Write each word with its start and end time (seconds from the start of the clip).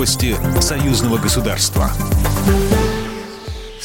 Новости 0.00 0.34
союзного 0.62 1.18
государства 1.18 1.90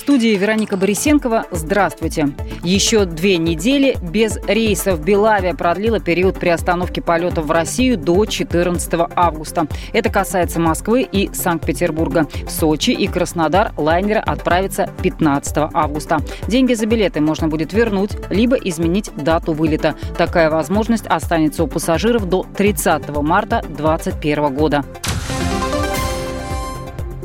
студии 0.05 0.37
Вероника 0.37 0.77
Борисенкова. 0.77 1.47
Здравствуйте. 1.51 2.29
Еще 2.63 3.05
две 3.05 3.37
недели 3.37 3.97
без 4.01 4.37
рейсов 4.47 5.03
Белавия 5.03 5.55
продлила 5.55 5.99
период 5.99 6.39
приостановки 6.39 6.99
полетов 6.99 7.47
в 7.47 7.51
Россию 7.51 7.97
до 7.97 8.23
14 8.25 8.93
августа. 9.15 9.67
Это 9.91 10.09
касается 10.09 10.59
Москвы 10.59 11.01
и 11.01 11.31
Санкт-Петербурга. 11.33 12.27
В 12.45 12.49
Сочи 12.49 12.91
и 12.91 13.07
Краснодар 13.07 13.73
лайнеры 13.75 14.19
отправятся 14.19 14.89
15 15.01 15.71
августа. 15.73 16.19
Деньги 16.47 16.75
за 16.75 16.85
билеты 16.85 17.19
можно 17.19 17.47
будет 17.47 17.73
вернуть, 17.73 18.11
либо 18.29 18.55
изменить 18.55 19.09
дату 19.17 19.53
вылета. 19.53 19.95
Такая 20.17 20.51
возможность 20.51 21.07
останется 21.07 21.63
у 21.63 21.67
пассажиров 21.67 22.29
до 22.29 22.45
30 22.55 23.09
марта 23.21 23.61
2021 23.67 24.55
года. 24.55 24.85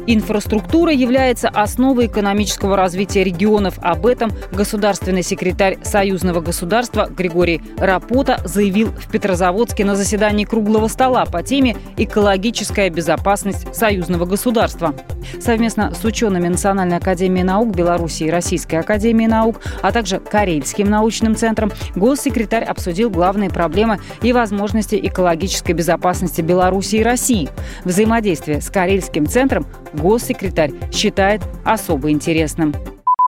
Инфраструктура 0.06 0.92
является 0.92 1.48
основой 1.48 2.06
экономического 2.06 2.76
развития 2.76 3.24
регионов. 3.24 3.78
Об 3.82 4.06
этом 4.06 4.32
государственный 4.52 5.22
секретарь 5.22 5.78
Союзного 5.82 6.40
государства 6.40 7.08
Григорий 7.08 7.60
Рапота 7.78 8.40
заявил 8.44 8.88
в 8.88 9.10
Петрозаводске 9.10 9.84
на 9.84 9.96
заседании 9.96 10.44
круглого 10.44 10.88
стола 10.88 11.24
по 11.26 11.42
теме 11.42 11.76
«Экологическая 11.96 12.90
безопасность 12.90 13.74
союзного 13.74 14.24
государства». 14.24 14.94
Совместно 15.40 15.92
с 15.94 16.04
учеными 16.04 16.48
Национальной 16.48 16.96
академии 16.96 17.42
наук 17.42 17.74
Беларуси 17.74 18.24
и 18.24 18.30
Российской 18.30 18.76
академии 18.76 19.26
наук, 19.26 19.60
а 19.82 19.92
также 19.92 20.18
Карельским 20.18 20.88
научным 20.88 21.36
центром, 21.36 21.70
госсекретарь 21.94 22.64
обсудил 22.64 23.10
главные 23.10 23.50
проблемы 23.50 24.00
и 24.22 24.32
возможности 24.32 24.98
экологической 25.00 25.72
безопасности 25.72 26.40
Беларуси 26.40 26.96
и 26.96 27.02
России. 27.02 27.48
Взаимодействие 27.84 28.60
с 28.60 28.70
Карельским 28.70 29.26
центром 29.26 29.66
госсекретарь 29.94 30.72
считает 30.92 31.42
особо 31.64 32.10
интересным. 32.10 32.74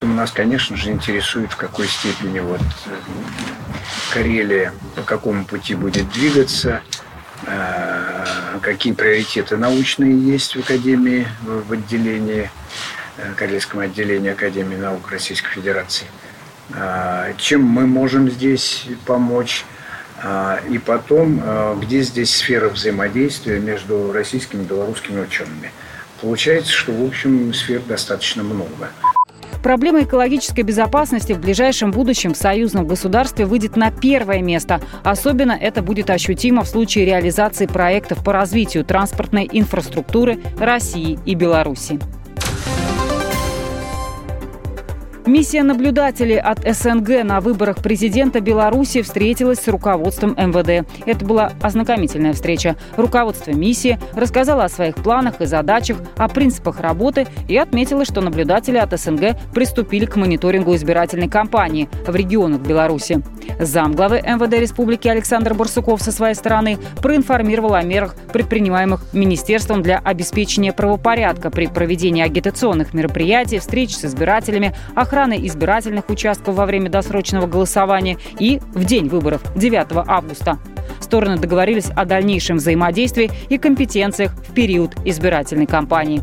Нас, 0.02 0.32
конечно 0.32 0.77
же, 0.77 0.91
интересует, 0.91 1.52
в 1.52 1.56
какой 1.56 1.86
степени 1.86 2.41
вот 2.41 2.60
э, 2.60 2.91
Карелия 4.12 4.72
по 4.96 5.02
какому 5.02 5.44
пути 5.44 5.77
будет 5.77 6.10
двигаться, 6.10 6.83
э, 7.46 8.58
какие 8.62 8.94
приоритеты 8.94 9.56
научные 9.56 10.18
есть 10.18 10.56
в 10.56 10.60
Академии, 10.60 11.28
в 11.42 11.72
отделении, 11.72 12.50
э, 13.16 13.33
Карельском 13.36 13.78
отделении 13.78 14.33
Академии 14.33 14.77
наук 14.77 15.10
Российской 15.10 15.50
Федерации. 15.50 16.06
Чем 17.36 17.64
мы 17.64 17.86
можем 17.86 18.30
здесь 18.30 18.86
помочь? 19.05 19.64
И 20.70 20.78
потом, 20.78 21.80
где 21.80 22.00
здесь 22.02 22.34
сфера 22.34 22.68
взаимодействия 22.70 23.58
между 23.58 24.10
российскими 24.12 24.62
и 24.62 24.64
белорусскими 24.64 25.20
учеными– 25.20 25.70
Получается, 26.22 26.72
что, 26.72 26.92
в 26.92 27.04
общем, 27.04 27.52
сфер 27.52 27.82
достаточно 27.86 28.44
много. 28.44 28.90
Проблема 29.62 30.02
экологической 30.02 30.62
безопасности 30.62 31.32
в 31.32 31.40
ближайшем 31.40 31.90
будущем 31.90 32.34
в 32.34 32.36
союзном 32.36 32.86
государстве 32.86 33.44
выйдет 33.44 33.76
на 33.76 33.90
первое 33.90 34.40
место. 34.40 34.80
Особенно 35.04 35.52
это 35.52 35.82
будет 35.82 36.10
ощутимо 36.10 36.62
в 36.62 36.68
случае 36.68 37.04
реализации 37.04 37.66
проектов 37.66 38.24
по 38.24 38.32
развитию 38.32 38.84
транспортной 38.84 39.48
инфраструктуры 39.52 40.40
России 40.58 41.18
и 41.26 41.34
Беларуси. 41.34 42.00
Миссия 45.24 45.62
наблюдателей 45.62 46.40
от 46.40 46.58
СНГ 46.68 47.22
на 47.22 47.40
выборах 47.40 47.80
президента 47.80 48.40
Беларуси 48.40 49.02
встретилась 49.02 49.60
с 49.60 49.68
руководством 49.68 50.32
МВД. 50.32 50.84
Это 51.06 51.24
была 51.24 51.52
ознакомительная 51.62 52.32
встреча. 52.32 52.74
Руководство 52.96 53.52
миссии 53.52 54.00
рассказало 54.14 54.64
о 54.64 54.68
своих 54.68 54.96
планах 54.96 55.40
и 55.40 55.46
задачах, 55.46 55.98
о 56.16 56.26
принципах 56.26 56.80
работы 56.80 57.28
и 57.46 57.56
отметило, 57.56 58.04
что 58.04 58.20
наблюдатели 58.20 58.78
от 58.78 58.98
СНГ 58.98 59.36
приступили 59.54 60.06
к 60.06 60.16
мониторингу 60.16 60.74
избирательной 60.74 61.28
кампании 61.28 61.88
в 62.05 62.16
регионах 62.16 62.61
Беларуси. 62.62 63.22
Замглавы 63.61 64.16
МВД 64.22 64.55
Республики 64.55 65.06
Александр 65.06 65.55
Барсуков 65.55 66.02
со 66.02 66.11
своей 66.11 66.34
стороны 66.34 66.78
проинформировал 67.00 67.74
о 67.74 67.82
мерах, 67.82 68.16
предпринимаемых 68.32 69.05
Министерством 69.12 69.82
для 69.82 69.98
обеспечения 69.98 70.72
правопорядка 70.72 71.50
при 71.50 71.68
проведении 71.68 72.24
агитационных 72.24 72.92
мероприятий, 72.92 73.61
встреч 73.61 73.94
с 73.94 74.05
избирателями, 74.05 74.74
охраны 75.12 75.46
избирательных 75.46 76.08
участков 76.08 76.55
во 76.55 76.64
время 76.64 76.89
досрочного 76.89 77.46
голосования 77.46 78.17
и 78.39 78.61
в 78.73 78.84
день 78.84 79.08
выборов 79.08 79.42
9 79.55 79.89
августа. 80.08 80.58
Стороны 81.00 81.36
договорились 81.36 81.90
о 81.95 82.06
дальнейшем 82.06 82.56
взаимодействии 82.56 83.30
и 83.50 83.58
компетенциях 83.58 84.33
в 84.33 84.55
период 84.55 84.92
избирательной 85.05 85.67
кампании. 85.67 86.23